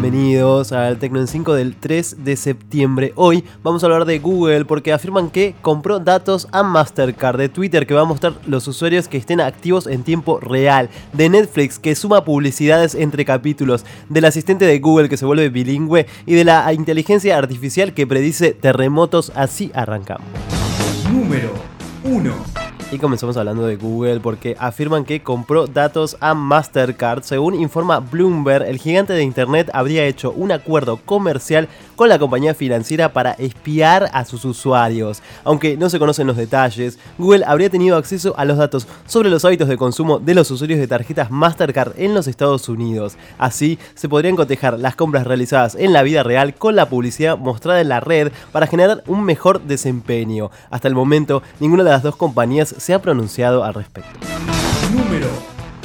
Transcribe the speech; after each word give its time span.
Bienvenidos 0.00 0.72
al 0.72 0.98
Tecno 0.98 1.20
en 1.20 1.26
5 1.26 1.52
del 1.52 1.76
3 1.76 2.24
de 2.24 2.34
septiembre. 2.36 3.12
Hoy 3.16 3.44
vamos 3.62 3.82
a 3.82 3.86
hablar 3.86 4.06
de 4.06 4.18
Google 4.18 4.64
porque 4.64 4.94
afirman 4.94 5.28
que 5.28 5.54
compró 5.60 6.00
datos 6.00 6.48
a 6.52 6.62
Mastercard, 6.62 7.36
de 7.36 7.50
Twitter 7.50 7.86
que 7.86 7.92
va 7.92 8.00
a 8.00 8.06
mostrar 8.06 8.32
los 8.46 8.66
usuarios 8.66 9.08
que 9.08 9.18
estén 9.18 9.42
activos 9.42 9.86
en 9.86 10.02
tiempo 10.02 10.40
real, 10.40 10.88
de 11.12 11.28
Netflix 11.28 11.78
que 11.78 11.94
suma 11.94 12.24
publicidades 12.24 12.94
entre 12.94 13.26
capítulos, 13.26 13.84
del 14.08 14.24
asistente 14.24 14.64
de 14.64 14.78
Google 14.78 15.10
que 15.10 15.18
se 15.18 15.26
vuelve 15.26 15.50
bilingüe 15.50 16.06
y 16.24 16.32
de 16.32 16.44
la 16.44 16.72
inteligencia 16.72 17.36
artificial 17.36 17.92
que 17.92 18.06
predice 18.06 18.54
terremotos. 18.54 19.30
Así 19.34 19.70
arrancamos. 19.74 20.26
Número 21.12 21.52
1. 22.04 22.59
Y 22.92 22.98
comenzamos 22.98 23.36
hablando 23.36 23.66
de 23.66 23.76
Google 23.76 24.18
porque 24.18 24.56
afirman 24.58 25.04
que 25.04 25.22
compró 25.22 25.68
datos 25.68 26.16
a 26.18 26.34
Mastercard. 26.34 27.22
Según 27.22 27.54
informa 27.54 28.00
Bloomberg, 28.00 28.64
el 28.66 28.78
gigante 28.78 29.12
de 29.12 29.22
Internet 29.22 29.70
habría 29.72 30.04
hecho 30.06 30.32
un 30.32 30.50
acuerdo 30.50 30.96
comercial 30.96 31.68
con 31.94 32.08
la 32.08 32.18
compañía 32.18 32.52
financiera 32.52 33.12
para 33.12 33.32
espiar 33.32 34.10
a 34.12 34.24
sus 34.24 34.44
usuarios. 34.44 35.22
Aunque 35.44 35.76
no 35.76 35.88
se 35.88 36.00
conocen 36.00 36.26
los 36.26 36.36
detalles, 36.36 36.98
Google 37.16 37.44
habría 37.46 37.70
tenido 37.70 37.96
acceso 37.96 38.34
a 38.36 38.44
los 38.44 38.56
datos 38.56 38.88
sobre 39.06 39.30
los 39.30 39.44
hábitos 39.44 39.68
de 39.68 39.76
consumo 39.76 40.18
de 40.18 40.34
los 40.34 40.50
usuarios 40.50 40.80
de 40.80 40.88
tarjetas 40.88 41.30
Mastercard 41.30 41.92
en 41.96 42.12
los 42.12 42.26
Estados 42.26 42.68
Unidos. 42.68 43.16
Así, 43.38 43.78
se 43.94 44.08
podrían 44.08 44.34
cotejar 44.34 44.80
las 44.80 44.96
compras 44.96 45.28
realizadas 45.28 45.76
en 45.76 45.92
la 45.92 46.02
vida 46.02 46.24
real 46.24 46.54
con 46.54 46.74
la 46.74 46.88
publicidad 46.88 47.38
mostrada 47.38 47.82
en 47.82 47.88
la 47.88 48.00
red 48.00 48.32
para 48.50 48.66
generar 48.66 49.04
un 49.06 49.22
mejor 49.22 49.60
desempeño. 49.60 50.50
Hasta 50.70 50.88
el 50.88 50.96
momento, 50.96 51.44
ninguna 51.60 51.84
de 51.84 51.90
las 51.90 52.02
dos 52.02 52.16
compañías 52.16 52.74
se 52.80 52.94
ha 52.94 53.00
pronunciado 53.00 53.62
al 53.62 53.74
respecto. 53.74 54.18
Número 54.92 55.28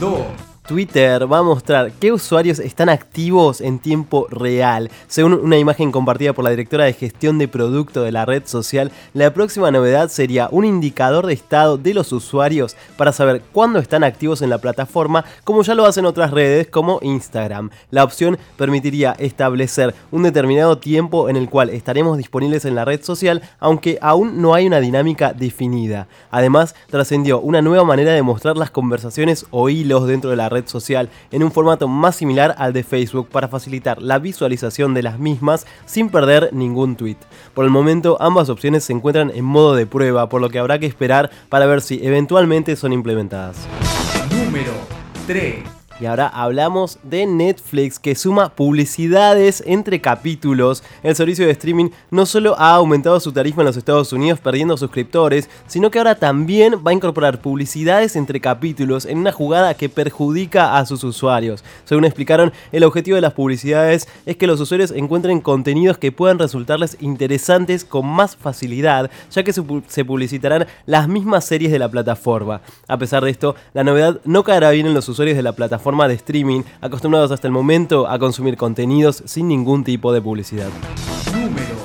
2. 0.00 0.45
Twitter 0.66 1.30
va 1.30 1.38
a 1.38 1.42
mostrar 1.44 1.92
qué 1.92 2.12
usuarios 2.12 2.58
están 2.58 2.88
activos 2.88 3.60
en 3.60 3.78
tiempo 3.78 4.26
real. 4.30 4.90
Según 5.06 5.34
una 5.34 5.58
imagen 5.58 5.92
compartida 5.92 6.32
por 6.32 6.44
la 6.44 6.50
directora 6.50 6.84
de 6.84 6.92
gestión 6.92 7.38
de 7.38 7.46
producto 7.46 8.02
de 8.02 8.10
la 8.10 8.24
red 8.24 8.42
social, 8.46 8.90
la 9.14 9.32
próxima 9.32 9.70
novedad 9.70 10.08
sería 10.08 10.48
un 10.50 10.64
indicador 10.64 11.26
de 11.26 11.34
estado 11.34 11.78
de 11.78 11.94
los 11.94 12.12
usuarios 12.12 12.76
para 12.96 13.12
saber 13.12 13.42
cuándo 13.52 13.78
están 13.78 14.02
activos 14.02 14.42
en 14.42 14.50
la 14.50 14.58
plataforma, 14.58 15.24
como 15.44 15.62
ya 15.62 15.74
lo 15.76 15.86
hacen 15.86 16.04
otras 16.04 16.32
redes 16.32 16.66
como 16.66 16.98
Instagram. 17.00 17.70
La 17.90 18.02
opción 18.02 18.36
permitiría 18.56 19.12
establecer 19.18 19.94
un 20.10 20.24
determinado 20.24 20.78
tiempo 20.78 21.28
en 21.28 21.36
el 21.36 21.48
cual 21.48 21.70
estaremos 21.70 22.18
disponibles 22.18 22.64
en 22.64 22.74
la 22.74 22.84
red 22.84 23.02
social, 23.02 23.42
aunque 23.60 23.98
aún 24.00 24.42
no 24.42 24.54
hay 24.54 24.66
una 24.66 24.80
dinámica 24.80 25.32
definida. 25.32 26.08
Además, 26.32 26.74
trascendió 26.90 27.40
una 27.40 27.62
nueva 27.62 27.84
manera 27.84 28.12
de 28.12 28.22
mostrar 28.22 28.56
las 28.56 28.70
conversaciones 28.70 29.46
o 29.50 29.68
hilos 29.68 30.08
dentro 30.08 30.30
de 30.30 30.36
la 30.36 30.48
red 30.48 30.55
red 30.56 30.66
social 30.66 31.08
en 31.30 31.42
un 31.42 31.52
formato 31.52 31.88
más 31.88 32.16
similar 32.16 32.54
al 32.58 32.72
de 32.72 32.82
Facebook 32.82 33.28
para 33.28 33.48
facilitar 33.48 34.02
la 34.02 34.18
visualización 34.18 34.94
de 34.94 35.02
las 35.02 35.18
mismas 35.18 35.66
sin 35.86 36.08
perder 36.08 36.50
ningún 36.52 36.96
tweet. 36.96 37.18
Por 37.54 37.64
el 37.64 37.70
momento 37.70 38.16
ambas 38.20 38.48
opciones 38.48 38.84
se 38.84 38.92
encuentran 38.92 39.30
en 39.34 39.44
modo 39.44 39.74
de 39.74 39.86
prueba, 39.86 40.28
por 40.28 40.40
lo 40.40 40.50
que 40.50 40.58
habrá 40.58 40.78
que 40.78 40.86
esperar 40.86 41.30
para 41.48 41.66
ver 41.66 41.80
si 41.80 42.04
eventualmente 42.04 42.76
son 42.76 42.92
implementadas. 42.92 43.66
Número 44.30 44.72
3. 45.26 45.75
Y 45.98 46.04
ahora 46.04 46.28
hablamos 46.28 46.98
de 47.04 47.24
Netflix 47.24 47.98
que 47.98 48.14
suma 48.14 48.50
publicidades 48.50 49.62
entre 49.64 49.98
capítulos. 50.02 50.82
El 51.02 51.16
servicio 51.16 51.46
de 51.46 51.52
streaming 51.52 51.88
no 52.10 52.26
solo 52.26 52.54
ha 52.58 52.74
aumentado 52.74 53.18
su 53.18 53.32
tarifa 53.32 53.62
en 53.62 53.68
los 53.68 53.78
Estados 53.78 54.12
Unidos 54.12 54.38
perdiendo 54.38 54.76
suscriptores, 54.76 55.48
sino 55.66 55.90
que 55.90 55.96
ahora 55.96 56.14
también 56.14 56.74
va 56.86 56.90
a 56.90 56.94
incorporar 56.94 57.40
publicidades 57.40 58.14
entre 58.14 58.42
capítulos 58.42 59.06
en 59.06 59.16
una 59.16 59.32
jugada 59.32 59.72
que 59.72 59.88
perjudica 59.88 60.76
a 60.76 60.84
sus 60.84 61.02
usuarios. 61.02 61.64
Según 61.86 62.04
explicaron, 62.04 62.52
el 62.72 62.84
objetivo 62.84 63.14
de 63.14 63.22
las 63.22 63.32
publicidades 63.32 64.06
es 64.26 64.36
que 64.36 64.46
los 64.46 64.60
usuarios 64.60 64.90
encuentren 64.90 65.40
contenidos 65.40 65.96
que 65.96 66.12
puedan 66.12 66.38
resultarles 66.38 66.98
interesantes 67.00 67.86
con 67.86 68.06
más 68.06 68.36
facilidad, 68.36 69.10
ya 69.30 69.42
que 69.42 69.54
se 69.54 70.04
publicitarán 70.04 70.66
las 70.84 71.08
mismas 71.08 71.46
series 71.46 71.72
de 71.72 71.78
la 71.78 71.88
plataforma. 71.88 72.60
A 72.86 72.98
pesar 72.98 73.24
de 73.24 73.30
esto, 73.30 73.56
la 73.72 73.82
novedad 73.82 74.20
no 74.24 74.44
caerá 74.44 74.70
bien 74.72 74.86
en 74.86 74.92
los 74.92 75.08
usuarios 75.08 75.38
de 75.38 75.42
la 75.42 75.52
plataforma 75.52 75.85
forma 75.86 76.08
de 76.08 76.14
streaming, 76.14 76.62
acostumbrados 76.80 77.30
hasta 77.30 77.46
el 77.46 77.52
momento 77.52 78.08
a 78.08 78.18
consumir 78.18 78.56
contenidos 78.56 79.22
sin 79.24 79.46
ningún 79.46 79.84
tipo 79.84 80.12
de 80.12 80.20
publicidad. 80.20 80.66
Número 81.32 81.76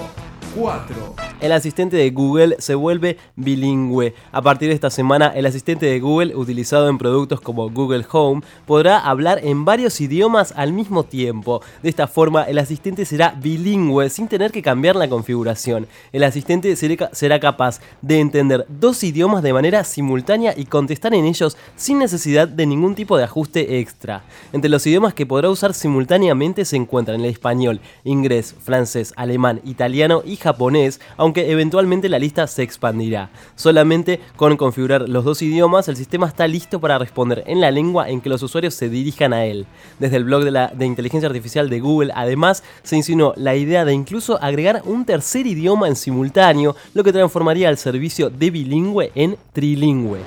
4 0.55 1.30
el 1.41 1.51
asistente 1.51 1.97
de 1.97 2.11
Google 2.11 2.55
se 2.59 2.75
vuelve 2.75 3.17
bilingüe. 3.35 4.13
A 4.31 4.41
partir 4.41 4.69
de 4.69 4.75
esta 4.75 4.89
semana, 4.89 5.27
el 5.35 5.45
asistente 5.45 5.87
de 5.87 5.99
Google, 5.99 6.35
utilizado 6.35 6.87
en 6.87 6.97
productos 6.97 7.41
como 7.41 7.69
Google 7.69 8.05
Home, 8.11 8.43
podrá 8.65 8.99
hablar 8.99 9.39
en 9.43 9.65
varios 9.65 9.99
idiomas 9.99 10.53
al 10.55 10.71
mismo 10.71 11.03
tiempo. 11.03 11.61
De 11.81 11.89
esta 11.89 12.07
forma, 12.07 12.43
el 12.43 12.59
asistente 12.59 13.05
será 13.05 13.35
bilingüe 13.41 14.09
sin 14.09 14.27
tener 14.27 14.51
que 14.51 14.61
cambiar 14.61 14.95
la 14.95 15.09
configuración. 15.09 15.87
El 16.13 16.23
asistente 16.23 16.75
será 16.75 17.39
capaz 17.39 17.81
de 18.01 18.19
entender 18.19 18.65
dos 18.69 19.03
idiomas 19.03 19.41
de 19.41 19.53
manera 19.53 19.83
simultánea 19.83 20.53
y 20.55 20.65
contestar 20.65 21.13
en 21.15 21.25
ellos 21.25 21.57
sin 21.75 21.97
necesidad 21.97 22.47
de 22.47 22.67
ningún 22.67 22.93
tipo 22.93 23.17
de 23.17 23.23
ajuste 23.23 23.79
extra. 23.79 24.23
Entre 24.53 24.69
los 24.69 24.85
idiomas 24.85 25.15
que 25.15 25.25
podrá 25.25 25.49
usar 25.49 25.73
simultáneamente 25.73 26.65
se 26.65 26.75
encuentran 26.75 27.19
el 27.19 27.25
español, 27.25 27.81
inglés, 28.03 28.55
francés, 28.61 29.11
alemán, 29.15 29.59
italiano 29.63 30.21
y 30.23 30.35
japonés, 30.35 31.01
aunque 31.17 31.30
aunque 31.31 31.49
eventualmente 31.49 32.09
la 32.09 32.19
lista 32.19 32.45
se 32.45 32.61
expandirá. 32.61 33.29
Solamente 33.55 34.19
con 34.35 34.57
configurar 34.57 35.07
los 35.07 35.23
dos 35.23 35.41
idiomas, 35.41 35.87
el 35.87 35.95
sistema 35.95 36.27
está 36.27 36.45
listo 36.45 36.81
para 36.81 36.97
responder 36.97 37.45
en 37.47 37.61
la 37.61 37.71
lengua 37.71 38.09
en 38.09 38.19
que 38.19 38.27
los 38.27 38.43
usuarios 38.43 38.73
se 38.73 38.89
dirijan 38.89 39.31
a 39.31 39.45
él. 39.45 39.65
Desde 39.97 40.17
el 40.17 40.25
blog 40.25 40.43
de, 40.43 40.51
la, 40.51 40.67
de 40.67 40.85
inteligencia 40.85 41.27
artificial 41.27 41.69
de 41.69 41.79
Google, 41.79 42.11
además, 42.13 42.65
se 42.83 42.97
insinuó 42.97 43.33
la 43.37 43.55
idea 43.55 43.85
de 43.85 43.93
incluso 43.93 44.43
agregar 44.43 44.81
un 44.83 45.05
tercer 45.05 45.47
idioma 45.47 45.87
en 45.87 45.95
simultáneo, 45.95 46.75
lo 46.93 47.01
que 47.01 47.13
transformaría 47.13 47.69
el 47.69 47.77
servicio 47.77 48.29
de 48.29 48.51
bilingüe 48.51 49.13
en 49.15 49.37
trilingüe. 49.53 50.19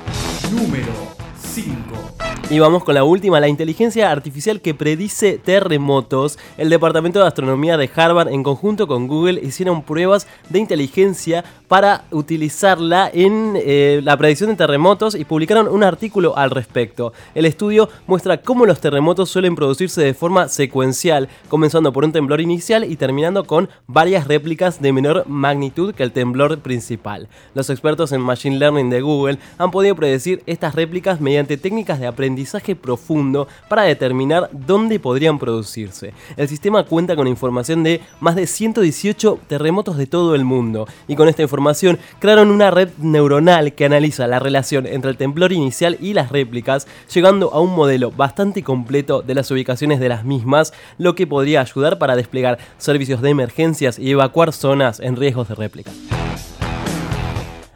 Número 0.51 0.93
5 1.39 2.04
y 2.51 2.59
vamos 2.59 2.85
con 2.85 2.95
la 2.95 3.05
última, 3.05 3.41
la 3.41 3.49
inteligencia 3.49 4.11
artificial 4.11 4.61
que 4.61 4.75
predice 4.75 5.39
terremotos. 5.39 6.39
El 6.59 6.69
Departamento 6.69 7.19
de 7.19 7.27
Astronomía 7.27 7.79
de 7.79 7.91
Harvard 7.95 8.29
en 8.29 8.43
conjunto 8.43 8.87
con 8.87 9.09
Google 9.09 9.41
hicieron 9.43 9.83
pruebas 9.83 10.27
de 10.51 10.59
inteligencia 10.59 11.43
para 11.69 12.05
utilizarla 12.11 13.11
en 13.13 13.55
eh, 13.57 14.01
la 14.05 14.17
predicción 14.19 14.51
de 14.51 14.57
terremotos 14.57 15.15
y 15.15 15.25
publicaron 15.25 15.69
un 15.69 15.83
artículo 15.83 16.37
al 16.37 16.51
respecto. 16.51 17.15
El 17.35 17.47
estudio 17.47 17.89
muestra 18.07 18.43
cómo 18.43 18.67
los 18.67 18.81
terremotos 18.81 19.31
suelen 19.31 19.57
producirse 19.57 20.03
de 20.03 20.15
forma 20.15 20.49
secuencial, 20.49 21.29
comenzando 21.49 21.93
por 21.93 22.05
un 22.05 22.13
temblor 22.13 22.43
inicial 22.43 22.85
y 22.85 22.97
terminando 22.97 23.45
con 23.45 23.71
varias 23.87 24.29
réplicas 24.29 24.83
de 24.83 24.93
menor 24.93 25.25
magnitud 25.27 25.95
que 25.95 26.03
el 26.03 26.13
temblor 26.13 26.59
principal. 26.59 27.29
Los 27.55 27.71
expertos 27.71 28.13
en 28.13 28.21
Machine 28.21 28.59
Learning 28.59 28.91
de 28.91 29.01
Google 29.01 29.39
han 29.57 29.71
podido 29.71 29.97
predecir 29.97 30.43
estas 30.47 30.75
réplicas 30.75 31.21
mediante 31.21 31.57
técnicas 31.57 31.99
de 31.99 32.07
aprendizaje 32.07 32.34
aprendizaje 32.35 32.75
profundo 32.75 33.47
para 33.69 33.83
determinar 33.83 34.51
dónde 34.51 34.99
podrían 34.99 35.39
producirse. 35.39 36.13
El 36.37 36.49
sistema 36.49 36.83
cuenta 36.83 37.15
con 37.15 37.29
información 37.29 37.85
de 37.85 38.01
más 38.19 38.35
de 38.35 38.49
118 38.49 39.39
terremotos 39.47 39.97
de 39.97 40.09
todo 40.09 40.35
el 40.35 40.45
mundo 40.45 40.89
y 41.07 41.15
con 41.15 41.29
esta 41.29 41.43
información 41.43 41.97
crearon 42.19 42.51
una 42.51 42.73
red 42.73 42.89
neuronal 42.99 43.75
que 43.75 43.85
analiza 43.85 44.27
la 44.27 44.41
relación 44.41 44.87
entre 44.87 45.13
el 45.13 45.17
temblor 45.17 45.53
inicial 45.53 45.97
y 46.01 46.13
las 46.13 46.33
réplicas, 46.33 46.89
llegando 47.15 47.55
a 47.55 47.61
un 47.61 47.73
modelo 47.73 48.11
bastante 48.11 48.65
completo 48.65 49.23
de 49.23 49.35
las 49.37 49.51
ubicaciones 49.53 50.01
de 50.01 50.09
las 50.09 50.25
mismas, 50.25 50.73
lo 50.99 51.15
que 51.15 51.29
podría 51.29 51.61
ayudar 51.61 51.99
para 51.99 52.17
desplegar 52.17 52.59
servicios 52.79 53.23
de 53.23 53.31
emergencias 53.31 53.97
y 54.01 54.11
evacuar 54.11 54.53
zonas 54.53 54.99
en 54.99 55.15
riesgos 55.15 55.49
de 55.49 55.55
réplica. 55.55 55.93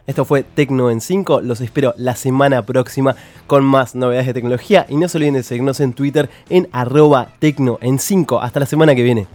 Esto 0.09 0.25
fue 0.25 0.43
Tecno 0.43 0.91
en 0.91 1.03
5. 1.03 1.43
Los 1.43 1.61
espero 1.61 1.93
la 1.99 2.17
semana 2.17 2.65
próxima 2.65 3.15
con 3.47 3.63
más 3.63 3.95
novedades 3.95 4.27
de 4.29 4.33
tecnología. 4.33 4.87
Y 4.89 4.97
no 4.97 5.07
se 5.07 5.19
olviden 5.19 5.35
de 5.35 5.43
seguirnos 5.43 5.81
en 5.81 5.93
Twitter 5.93 6.31
en 6.49 6.67
arroba 6.73 7.29
Tecno 7.39 7.79
en 7.83 7.99
5. 7.99 8.41
Hasta 8.41 8.61
la 8.61 8.65
semana 8.65 8.95
que 8.95 9.03
viene. 9.03 9.27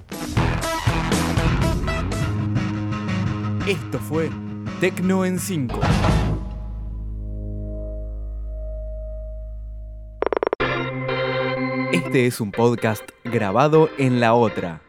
Esto 3.68 4.00
fue 4.00 4.32
Tecno 4.80 5.26
en 5.26 5.38
5. 5.38 5.80
Este 11.92 12.26
es 12.26 12.42
un 12.42 12.52
podcast 12.52 13.04
grabado 13.24 13.90
en 14.00 14.20
la 14.20 14.34
otra. 14.34 14.82